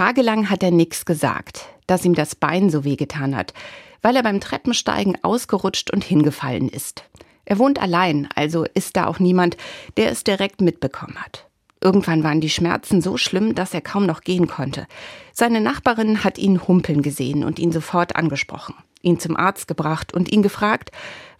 [0.00, 3.52] Tagelang hat er nichts gesagt, dass ihm das Bein so wehgetan hat,
[4.00, 7.04] weil er beim Treppensteigen ausgerutscht und hingefallen ist.
[7.44, 9.58] Er wohnt allein, also ist da auch niemand,
[9.98, 11.50] der es direkt mitbekommen hat.
[11.82, 14.86] Irgendwann waren die Schmerzen so schlimm, dass er kaum noch gehen konnte.
[15.34, 20.32] Seine Nachbarin hat ihn humpeln gesehen und ihn sofort angesprochen, ihn zum Arzt gebracht und
[20.32, 20.92] ihn gefragt,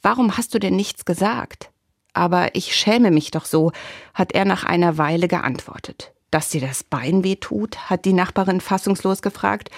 [0.02, 1.70] warum hast du denn nichts gesagt?
[2.12, 3.72] Aber ich schäme mich doch so,
[4.12, 6.12] hat er nach einer Weile geantwortet.
[6.30, 9.70] Dass dir das Bein weh tut, hat die Nachbarin fassungslos gefragt.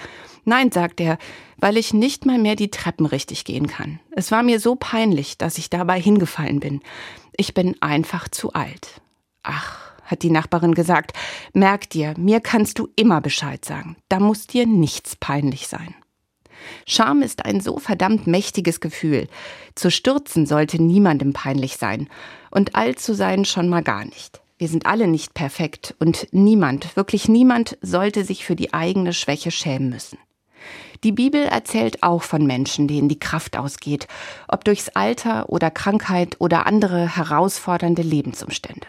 [0.45, 1.19] Nein, sagt er,
[1.59, 4.01] weil ich nicht mal mehr die Treppen richtig gehen kann.
[4.11, 6.81] Es war mir so peinlich, dass ich dabei hingefallen bin.
[7.37, 9.01] Ich bin einfach zu alt.
[9.43, 11.17] Ach, hat die Nachbarin gesagt,
[11.55, 13.97] merk dir, mir kannst du immer Bescheid sagen.
[14.09, 15.95] Da muss dir nichts peinlich sein.
[16.87, 19.29] Scham ist ein so verdammt mächtiges Gefühl.
[19.75, 22.09] Zu stürzen sollte niemandem peinlich sein.
[22.51, 24.42] Und alt zu sein schon mal gar nicht.
[24.63, 29.51] Wir sind alle nicht perfekt und niemand, wirklich niemand, sollte sich für die eigene Schwäche
[29.51, 30.19] schämen müssen.
[31.03, 34.07] Die Bibel erzählt auch von Menschen, denen die Kraft ausgeht,
[34.47, 38.87] ob durchs Alter oder Krankheit oder andere herausfordernde Lebensumstände.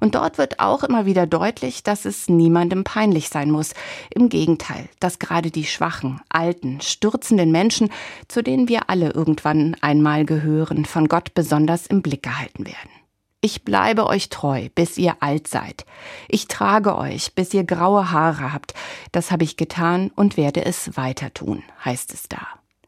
[0.00, 3.74] Und dort wird auch immer wieder deutlich, dass es niemandem peinlich sein muss.
[4.08, 7.90] Im Gegenteil, dass gerade die schwachen, alten, stürzenden Menschen,
[8.26, 12.99] zu denen wir alle irgendwann einmal gehören, von Gott besonders im Blick gehalten werden.
[13.42, 15.86] Ich bleibe euch treu, bis ihr alt seid.
[16.28, 18.74] Ich trage euch, bis ihr graue Haare habt.
[19.12, 22.46] Das habe ich getan und werde es weiter tun, heißt es da.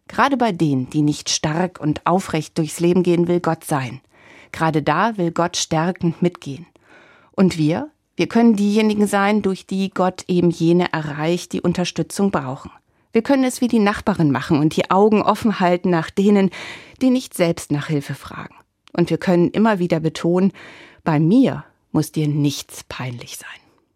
[0.09, 4.03] Gerade bei denen, die nicht stark und aufrecht durchs Leben gehen, will Gott sein.
[4.53, 6.67] Gerade da will Gott stärkend mitgehen.
[7.31, 7.89] Und wir?
[8.15, 12.71] Wir können diejenigen sein, durch die Gott eben jene erreicht, die Unterstützung brauchen.
[13.13, 16.51] Wir können es wie die Nachbarin machen und die Augen offen halten nach denen,
[17.01, 18.55] die nicht selbst nach Hilfe fragen.
[18.93, 20.53] Und wir können immer wieder betonen,
[21.05, 23.62] bei mir muss dir nichts peinlich sein.